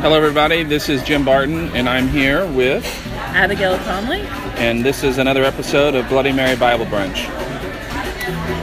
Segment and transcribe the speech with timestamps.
[0.00, 0.62] Hello, everybody.
[0.62, 2.86] This is Jim Barton, and I'm here with,
[3.34, 4.22] Abigail Conley.
[4.56, 7.26] and this is another episode of Bloody Mary Bible Brunch.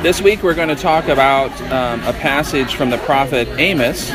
[0.02, 4.10] This week, we're going to talk about um, a passage from the prophet Amos,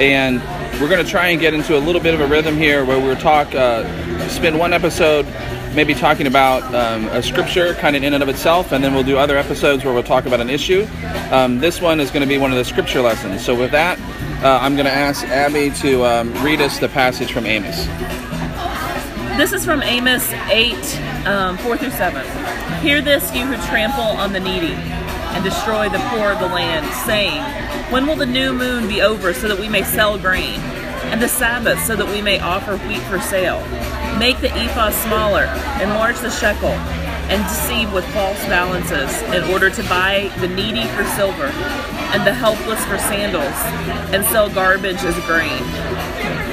[0.00, 0.40] and
[0.80, 2.98] we're going to try and get into a little bit of a rhythm here where
[2.98, 5.26] we'll talk, uh, spend one episode
[5.76, 9.04] maybe talking about um, a scripture kind of in and of itself, and then we'll
[9.04, 10.88] do other episodes where we'll talk about an issue.
[11.30, 13.44] Um, this one is going to be one of the scripture lessons.
[13.44, 13.96] So, with that,
[14.42, 17.86] uh, I'm going to ask Abby to um, read us the passage from Amos.
[19.36, 22.80] This is from Amos 8, um, 4 through 7.
[22.80, 26.86] Hear this, you who trample on the needy and destroy the poor of the land,
[27.04, 27.42] saying,
[27.92, 30.60] When will the new moon be over so that we may sell grain,
[31.10, 33.60] and the Sabbath so that we may offer wheat for sale?
[34.18, 35.44] Make the ephah smaller,
[35.82, 36.74] enlarge the shekel,
[37.28, 41.52] and deceive with false balances in order to buy the needy for silver
[42.12, 43.44] and the helpless for sandals,
[44.14, 45.62] and sell garbage as grain.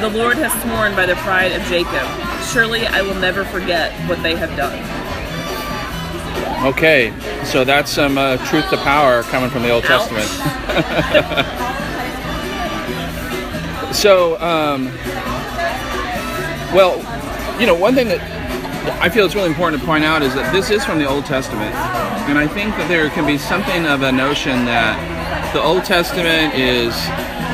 [0.01, 2.05] The Lord has sworn by the pride of Jacob,
[2.51, 4.77] surely I will never forget what they have done.
[6.65, 7.13] Okay,
[7.45, 10.09] so that's some uh, truth to power coming from the Old Ouch.
[10.09, 10.25] Testament.
[13.95, 14.87] so, um,
[16.75, 16.97] well,
[17.61, 18.34] you know, one thing that
[18.87, 21.25] I feel it's really important to point out is that this is from the Old
[21.25, 21.73] Testament.
[22.29, 24.97] And I think that there can be something of a notion that
[25.53, 26.93] the Old Testament is,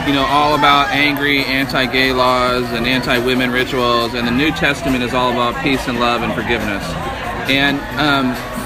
[0.07, 4.51] you know, all about angry anti gay laws and anti women rituals, and the New
[4.51, 6.83] Testament is all about peace and love and forgiveness.
[7.49, 8.60] And, um,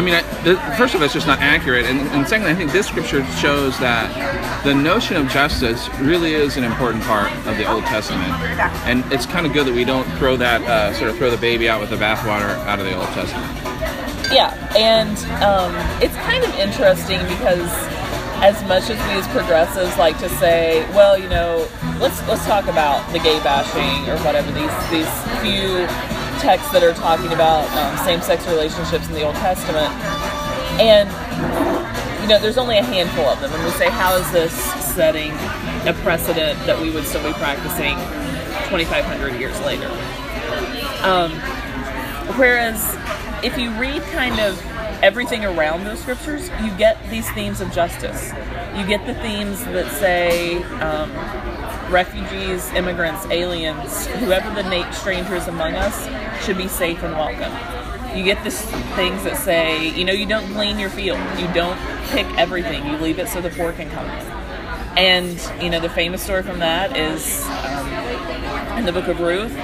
[0.00, 2.54] I mean, I, the, first of all, it's just not accurate, and, and secondly, I
[2.54, 4.08] think this scripture shows that
[4.64, 8.32] the notion of justice really is an important part of the Old Testament,
[8.88, 11.36] and it's kind of good that we don't throw that uh, sort of throw the
[11.36, 13.44] baby out with the bathwater out of the Old Testament.
[14.32, 17.68] Yeah, and um, it's kind of interesting because
[18.40, 21.68] as much as we as progressives like to say, well, you know,
[22.00, 25.12] let's let's talk about the gay bashing or whatever these these
[25.44, 25.84] few
[26.40, 29.92] texts that are talking about um, same-sex relationships in the Old Testament,
[30.80, 31.08] and
[32.22, 34.52] you know, there's only a handful of them, and we say, how is this
[34.94, 35.32] setting
[35.88, 37.96] a precedent that we would still be practicing
[38.68, 39.88] 2,500 years later?
[41.02, 41.32] Um,
[42.36, 42.96] whereas
[43.42, 44.60] if you read kind of
[45.02, 48.32] everything around those scriptures, you get these themes of justice.
[48.76, 51.10] You get the themes that say um,
[51.90, 57.52] refugees, immigrants, aliens, whoever the na- stranger is among us, should be safe and welcome.
[58.16, 58.62] You get this
[58.96, 61.18] things that say, you know, you don't glean your field.
[61.38, 61.78] You don't
[62.08, 62.86] pick everything.
[62.86, 64.26] You leave it so the poor can come in.
[64.98, 69.56] And you know, the famous story from that is um, in the book of Ruth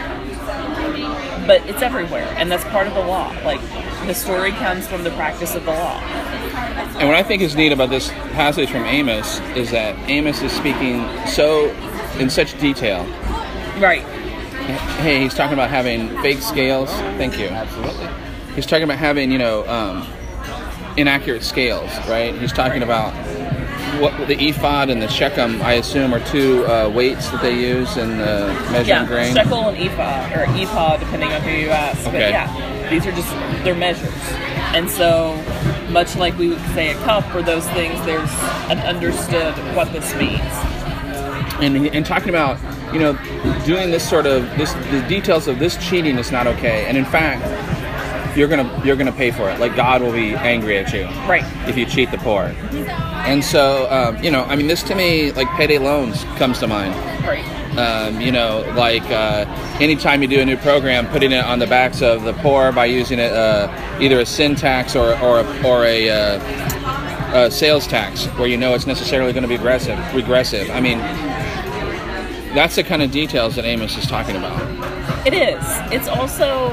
[1.46, 3.60] but it's everywhere and that's part of the law like
[4.06, 6.00] the story comes from the practice of the law
[6.98, 10.52] And what I think is neat about this passage from Amos is that Amos is
[10.52, 11.68] speaking so
[12.20, 13.04] in such detail.
[13.80, 14.02] right
[14.98, 16.90] Hey, he's talking about having fake scales.
[17.18, 17.46] Thank you.
[17.46, 18.08] Absolutely.
[18.56, 20.04] He's talking about having, you know, um,
[20.96, 22.34] inaccurate scales, right?
[22.34, 23.12] He's talking about
[24.00, 27.96] what the ephod and the shechem, I assume, are two uh, weights that they use
[27.96, 29.34] in uh, measuring yeah grain.
[29.34, 32.30] shekel and ephod, or ephod, depending on who you ask but Okay.
[32.30, 33.30] yeah these are just
[33.62, 34.10] they're measures
[34.74, 35.34] and so
[35.90, 38.30] much like we would say a cup or those things there's
[38.68, 40.42] an understood what this means
[41.62, 42.58] and, and talking about,
[42.92, 43.12] you know,
[43.64, 46.86] doing this sort of this the details of this cheating is not okay.
[46.86, 47.42] And in fact,
[48.36, 49.58] you're gonna you're gonna pay for it.
[49.58, 52.54] Like God will be angry at you right if you cheat the poor.
[53.26, 56.66] And so, um, you know, I mean, this to me, like payday loans comes to
[56.66, 56.94] mind.
[57.26, 57.44] right
[57.76, 59.44] Um, you know, like uh,
[59.80, 62.86] anytime you do a new program, putting it on the backs of the poor by
[62.86, 63.68] using it uh,
[64.00, 68.56] either a sin tax or or a, or a, uh, a sales tax, where you
[68.56, 70.70] know it's necessarily going to be aggressive, regressive.
[70.70, 70.98] I mean,
[72.56, 74.56] that's the kind of details that Amos is talking about.
[75.26, 75.62] It is.
[75.92, 76.70] It's also,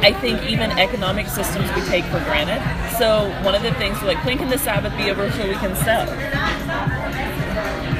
[0.00, 2.62] I think, even economic systems we take for granted.
[2.96, 5.74] So one of the things, like, when can the Sabbath be over so we can
[5.74, 6.06] sell?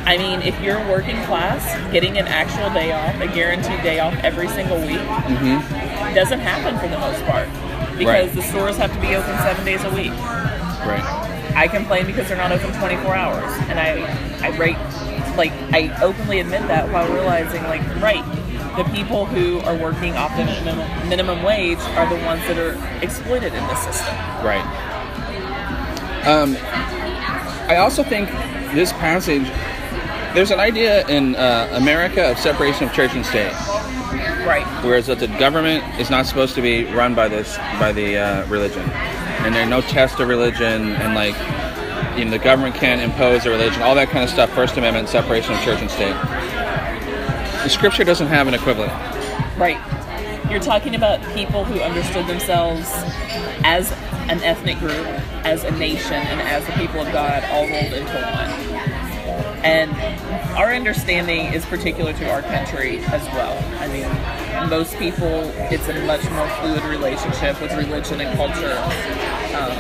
[0.07, 4.15] I mean, if you're working class, getting an actual day off, a guaranteed day off
[4.23, 6.15] every single week, mm-hmm.
[6.15, 7.49] doesn't happen for the most part
[7.99, 8.33] because Right.
[8.33, 10.13] the stores have to be open seven days a week.
[10.87, 11.03] Right.
[11.57, 14.07] I complain because they're not open 24 hours, and I,
[14.47, 14.77] I rate,
[15.37, 18.25] like, I openly admit that while realizing, like, right,
[18.77, 22.75] the people who are working off the minimum, minimum wage are the ones that are
[23.03, 24.15] exploited in this system.
[24.45, 24.65] Right.
[26.27, 26.57] Um,
[27.69, 28.29] I also think
[28.75, 29.47] this passage,
[30.35, 33.53] there's an idea in uh, America of separation of church and state.
[34.47, 34.65] Right.
[34.85, 38.47] whereas that the government is not supposed to be run by this by the uh,
[38.47, 38.89] religion,
[39.43, 41.35] and there's no test of religion, and like
[42.17, 44.51] you know the government can't impose a religion, all that kind of stuff.
[44.51, 46.15] First Amendment separation of church and state.
[47.63, 48.93] the scripture doesn't have an equivalent.
[49.59, 49.79] Right.
[50.51, 52.91] You're talking about people who understood themselves
[53.65, 53.91] as
[54.31, 55.07] an ethnic group,
[55.45, 58.67] as a nation, and as the people of God all rolled into one.
[59.65, 59.91] And
[60.57, 63.59] our understanding is particular to our country as well.
[63.81, 68.77] I mean, most people, it's a much more fluid relationship with religion and culture
[69.57, 69.73] um,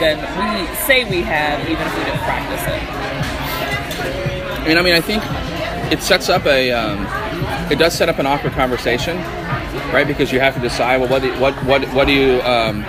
[0.00, 2.82] than we say we have, even if we don't practice it.
[4.68, 5.22] And I mean, I think
[5.92, 7.06] it sets up a, um,
[7.70, 9.16] it does set up an awkward conversation,
[9.92, 10.06] right?
[10.06, 12.84] Because you have to decide, well, what, do, what, what, what do you, um,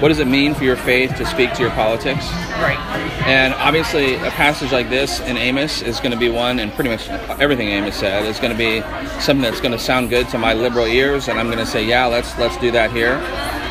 [0.00, 2.30] what does it mean for your faith to speak to your politics?
[2.60, 2.78] Right.
[3.26, 6.90] And obviously, a passage like this in Amos is going to be one, and pretty
[6.90, 7.08] much
[7.40, 8.80] everything Amos said is going to be
[9.20, 11.84] something that's going to sound good to my liberal ears, and I'm going to say,
[11.84, 13.14] yeah, let's let's do that here.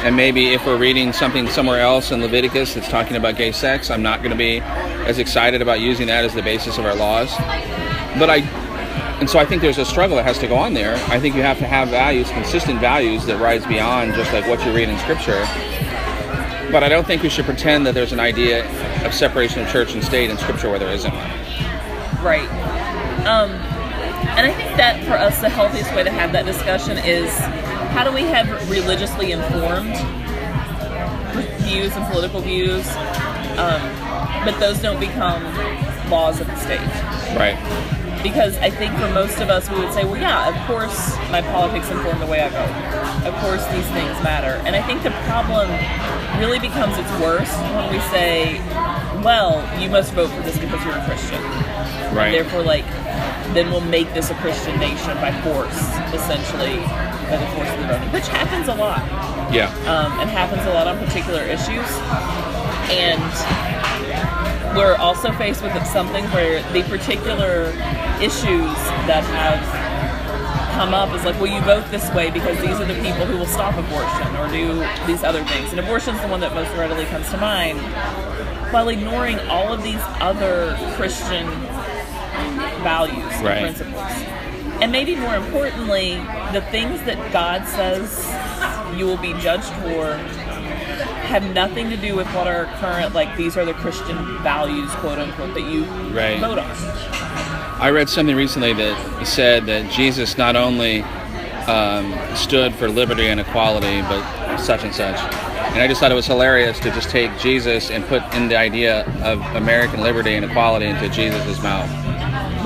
[0.04, 3.90] And maybe if we're reading something somewhere else in Leviticus that's talking about gay sex,
[3.90, 4.60] I'm not going to be
[5.08, 7.34] as excited about using that as the basis of our laws.
[8.20, 8.38] But I,
[9.20, 10.96] and so I think there's a struggle that has to go on there.
[11.08, 14.64] I think you have to have values, consistent values that rise beyond just like what
[14.66, 15.44] you read in Scripture
[16.72, 18.66] but I don't think we should pretend that there's an idea
[19.06, 21.30] of separation of church and state in Scripture where there isn't one.
[22.24, 22.48] Right.
[23.26, 27.36] Um, and I think that for us, the healthiest way to have that discussion is
[27.94, 29.96] how do we have religiously informed
[31.64, 32.88] views and political views,
[33.58, 33.82] um,
[34.46, 35.44] but those don't become
[36.10, 36.80] laws of the state.
[37.36, 37.58] Right.
[38.24, 41.42] Because I think for most of us, we would say, well, yeah, of course my
[41.42, 43.28] politics inform the way I vote.
[43.28, 44.62] Of course these things matter.
[44.66, 45.70] And I think the problem
[46.40, 48.60] really becomes its worst when we say,
[49.24, 51.42] well, you must vote for this because you're a Christian.
[52.14, 52.28] Right.
[52.28, 52.86] And therefore, like,
[53.54, 55.78] then we'll make this a Christian nation by force,
[56.14, 56.78] essentially,
[57.30, 59.02] by the force of the voting, which happens a lot.
[59.54, 59.72] Yeah.
[59.88, 61.88] Um, and happens a lot on particular issues.
[62.92, 63.22] And
[64.76, 67.72] we're also faced with something where the particular
[68.22, 68.76] issues
[69.08, 69.88] that have
[70.78, 73.38] come up is like, well, you vote this way because these are the people who
[73.38, 75.72] will stop abortion or do these other things.
[75.72, 77.80] And abortion is the one that most readily comes to mind,
[78.72, 81.48] while ignoring all of these other Christian
[82.84, 83.58] values right.
[83.58, 84.38] and principles.
[84.82, 86.16] And maybe more importantly,
[86.54, 88.24] the things that God says
[88.96, 90.16] you will be judged for
[91.28, 95.18] have nothing to do with what our current like these are the Christian values, quote
[95.18, 95.84] unquote, that you
[96.14, 96.40] right.
[96.40, 97.17] vote on.
[97.80, 101.04] I read something recently that said that Jesus not only
[101.68, 105.16] um, stood for liberty and equality, but such and such.
[105.16, 108.58] And I just thought it was hilarious to just take Jesus and put in the
[108.58, 111.88] idea of American liberty and equality into Jesus' mouth,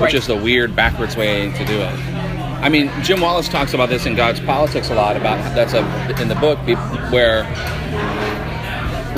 [0.00, 0.14] right.
[0.14, 1.92] is the weird backwards way to do it.
[2.62, 5.18] I mean, Jim Wallis talks about this in God's Politics a lot.
[5.18, 6.58] About that's a, in the book
[7.12, 7.44] where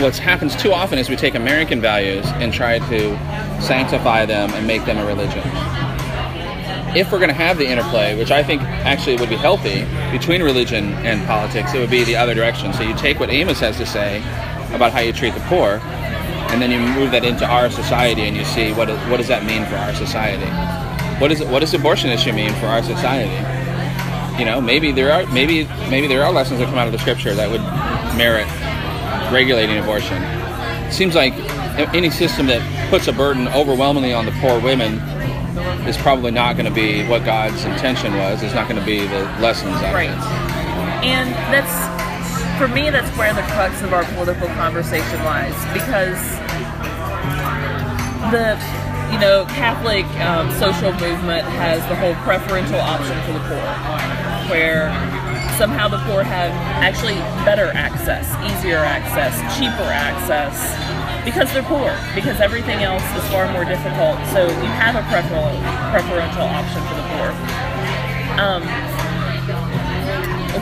[0.03, 3.17] what happens too often is we take American values and try to
[3.63, 5.43] sanctify them and make them a religion
[6.95, 9.85] if we're going to have the interplay, which I think actually would be healthy
[10.17, 12.73] between religion and politics, it would be the other direction.
[12.73, 14.19] So you take what Amos has to say
[14.73, 15.81] about how you treat the poor,
[16.53, 19.45] and then you move that into our society, and you see what what does that
[19.45, 20.47] mean for our society?
[21.21, 23.35] What is what does abortion issue mean for our society?
[24.39, 26.99] You know, maybe there are maybe maybe there are lessons that come out of the
[26.99, 27.63] scripture that would
[28.17, 28.47] merit
[29.33, 30.23] regulating abortion.
[30.23, 31.35] It seems like
[31.93, 35.01] any system that puts a burden overwhelmingly on the poor women
[35.87, 38.43] is probably not going to be what God's intention was.
[38.43, 40.11] It's not going to be the lessons of right.
[41.05, 41.75] And that's
[42.59, 42.91] for me.
[42.91, 46.21] That's where the crux of our political conversation lies because
[48.31, 48.57] the
[49.13, 54.89] you know Catholic um, social movement has the whole preferential option for the poor, where
[55.59, 56.51] somehow the poor have
[56.83, 63.51] actually better access, easier access, cheaper access because they're poor, because everything else is far
[63.53, 64.21] more difficult.
[64.31, 67.29] So you have a preferential, preferential option for the poor.
[68.39, 68.63] Um,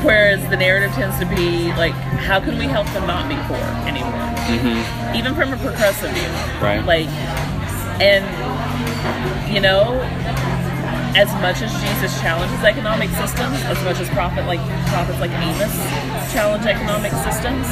[0.05, 3.63] whereas the narrative tends to be like, how can we help them not be poor
[3.87, 4.13] anymore?
[4.47, 5.17] Mm-hmm.
[5.17, 6.29] Even from a progressive view,
[6.61, 6.85] right?
[6.85, 7.09] Like,
[8.01, 8.25] and
[9.53, 10.01] you know,
[11.15, 15.75] as much as Jesus challenges economic systems, as much as prophet like prophets like Amos
[16.33, 17.67] challenge economic systems,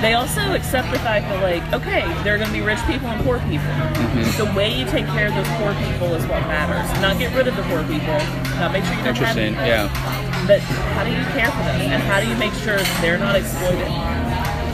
[0.00, 3.08] they also accept the fact that like okay there are going to be rich people
[3.08, 3.68] and poor people.
[3.68, 4.44] Mm-hmm.
[4.44, 6.88] the way you take care of those poor people is what matters.
[7.00, 8.16] Not get rid of the poor people.
[8.56, 9.54] Not make sure you don't Interesting.
[9.54, 10.46] have yeah.
[10.46, 11.80] But how do you care for them?
[11.92, 13.88] And how do you make sure they're not exploited?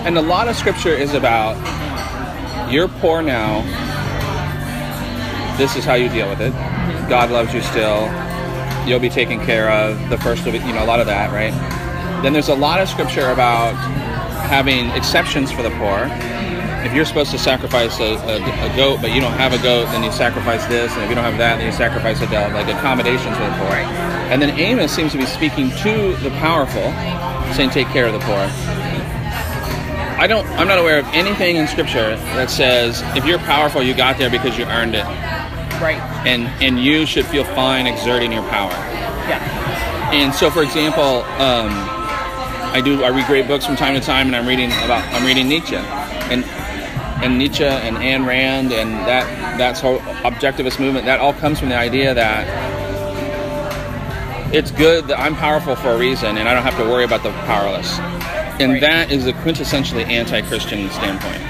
[0.07, 1.57] And a lot of scripture is about
[2.71, 3.63] you're poor now.
[5.59, 6.53] This is how you deal with it.
[6.53, 7.09] Mm-hmm.
[7.09, 8.07] god loves you still.
[8.87, 10.09] You'll be taken care of.
[10.09, 11.53] The first of it you know a lot of that right?
[12.23, 13.75] Then there's a lot of scripture about
[14.47, 16.09] having exceptions for the poor
[16.87, 18.37] if you're supposed to sacrifice a, a,
[18.73, 21.17] a goat, but you don't have a goat, then you sacrifice this, and if you
[21.17, 23.75] don't have that, then you sacrifice a dove, like accommodations for the poor.
[24.31, 26.93] And then Amos seems to be speaking to the powerful,
[27.55, 28.49] saying, "Take care of the poor."
[30.19, 30.47] I don't.
[30.51, 34.31] I'm not aware of anything in Scripture that says if you're powerful, you got there
[34.31, 35.05] because you earned it,
[35.83, 36.01] Right.
[36.25, 38.71] and and you should feel fine exerting your power.
[39.29, 40.13] Yeah.
[40.13, 41.71] And so, for example, um,
[42.77, 45.25] I do I read great books from time to time, and I'm reading about I'm
[45.25, 46.45] reading Nietzsche, and
[47.25, 49.25] and Nietzsche and Ayn Rand and that
[49.57, 51.07] that's whole objectivist movement.
[51.07, 52.45] That all comes from the idea that
[54.55, 57.23] it's good that I'm powerful for a reason, and I don't have to worry about
[57.23, 57.99] the powerless.
[58.61, 58.81] And Right.
[58.83, 61.41] that is a quintessentially anti-Christian standpoint.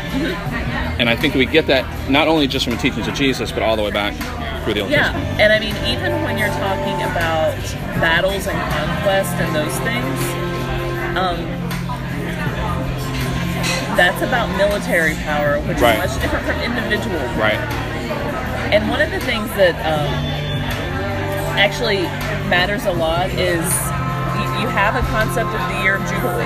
[1.01, 3.65] And I think we get that not only just from the teachings of Jesus, but
[3.65, 4.15] all the way back
[4.63, 5.41] through the Old Yeah, Testament.
[5.41, 7.55] and I mean, even when you're talking about
[8.01, 10.46] battles and conquest and those things,
[11.17, 11.37] um,
[13.97, 15.97] that's about military power, which Right.
[16.05, 17.19] is much different from individual.
[17.41, 17.59] Right.
[18.73, 20.13] And one of the things that um,
[21.59, 22.03] actually
[22.53, 23.65] matters a lot is
[24.37, 26.45] you, you have a concept of the year of Jubilee,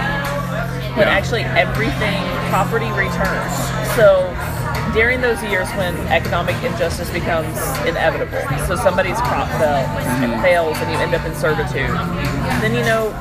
[0.94, 1.16] but Yeah.
[1.18, 3.54] actually everything, property returns.
[3.96, 4.30] So
[4.94, 9.88] during those years when economic injustice becomes inevitable, so somebody's crop fails,
[10.22, 11.90] and fails and you end up in servitude,
[12.62, 13.12] then you know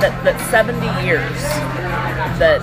[0.00, 1.40] that, that 70 years
[2.38, 2.60] that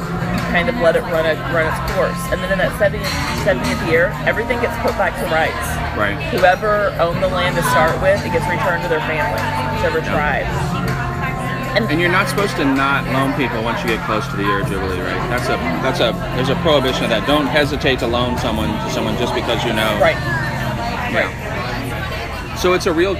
[0.53, 2.19] kind of let it run, a, run its course.
[2.29, 3.09] And then in that 70th,
[3.41, 5.65] 70th year, everything gets put back to rights.
[5.97, 6.13] Right.
[6.29, 9.41] Whoever owned the land to start with, it gets returned to their family,
[9.73, 10.45] whichever tribe.
[11.73, 14.61] And you're not supposed to not loan people once you get close to the year
[14.61, 15.25] of jubilee, right?
[15.33, 17.25] That's a that's a there's a prohibition of that.
[17.25, 19.97] Don't hesitate to loan someone to someone just because you know.
[19.97, 20.13] Right.
[21.09, 22.55] Yeah.
[22.57, 23.15] So it's a real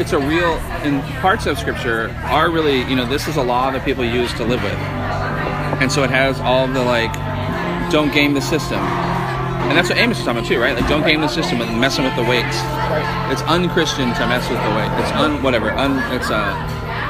[0.00, 0.54] it's a real
[0.86, 4.32] and parts of scripture are really you know this is a law that people use
[4.34, 4.78] to live with,
[5.82, 7.12] and so it has all the like
[7.90, 10.76] don't game the system, and that's what Amos is talking about too, right?
[10.76, 12.56] Like don't game the system and messing with the weights.
[13.32, 14.90] It's unchristian to mess with the weight.
[15.02, 15.70] It's un whatever.
[15.72, 16.54] Un, it's uh,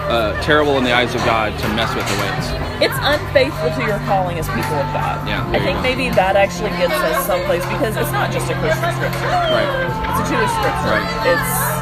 [0.09, 2.49] uh, terrible in the eyes of God to mess with the weights.
[2.81, 5.27] It's unfaithful to your calling as people of God.
[5.29, 5.83] Yeah, I think go.
[5.83, 9.35] maybe that actually gets us someplace because it's not just a Christian scripture.
[9.51, 9.67] Right.
[10.09, 10.95] It's a Jewish scripture.
[10.97, 11.27] Right.
[11.27, 11.78] It's,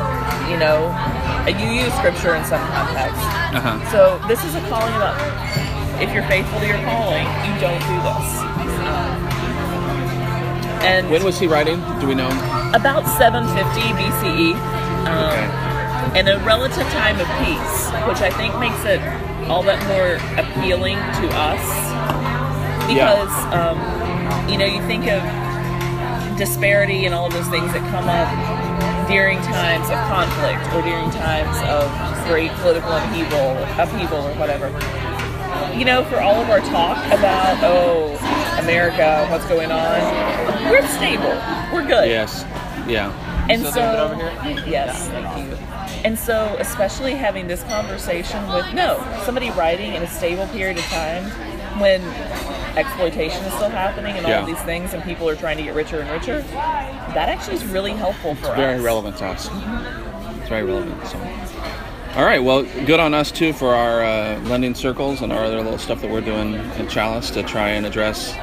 [0.50, 0.90] you know,
[1.46, 3.22] you use scripture in some context.
[3.54, 3.90] Uh huh.
[3.90, 5.16] So this is a calling about
[6.02, 8.28] if you're faithful to your calling, you don't do this.
[10.86, 11.80] And When was he writing?
[12.00, 12.28] Do we know?
[12.74, 14.52] about 750 BCE,
[15.06, 16.20] um, Okay.
[16.20, 19.00] in a relative time of peace, which I think makes it
[19.48, 21.62] all that more appealing to us
[22.86, 23.78] because um,
[24.50, 25.22] you know you think of
[26.36, 28.28] disparity and all of those things that come up
[29.08, 31.86] during times of conflict or during times of
[32.26, 34.68] great political upheaval, upheaval or whatever.
[35.76, 38.14] You know, for all of our talk about oh
[38.62, 41.34] America, what's going on, we're stable,
[41.72, 42.08] we're good.
[42.08, 42.44] Yes.
[42.88, 43.12] Yeah.
[43.48, 44.14] And So so, they over
[44.50, 44.64] here?
[44.66, 45.54] yes, thank you.
[46.04, 50.84] And so, especially having this conversation with no somebody writing in a stable period of
[50.84, 51.24] time
[51.80, 52.00] when
[52.76, 54.40] exploitation is still happening and all Yeah.
[54.40, 57.64] of these things, and people are trying to get richer and richer, that actually is
[57.66, 58.56] really helpful for us.
[58.56, 59.48] Very relevant to us.
[60.40, 61.06] It's very relevant.
[61.06, 61.18] So.
[62.16, 62.42] All right.
[62.42, 66.00] Well, good on us too for our uh, lending circles and our other little stuff
[66.00, 68.34] that we're doing in Chalice to try and address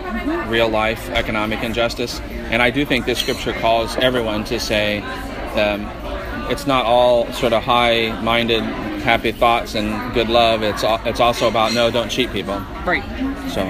[0.48, 2.22] real life economic injustice.
[2.52, 5.00] And I do think this scripture calls everyone to say
[5.56, 5.90] um,
[6.52, 10.62] it's not all sort of high-minded, happy thoughts and good love.
[10.62, 12.62] It's it's also about no, don't cheat people.
[12.86, 13.04] Right.
[13.50, 13.62] So,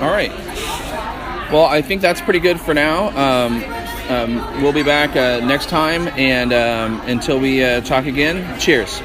[0.00, 0.30] all right.
[1.50, 3.08] Well, I think that's pretty good for now.
[3.16, 3.64] Um,
[4.08, 9.00] um, we'll be back uh, next time, and um, until we uh, talk again, cheers.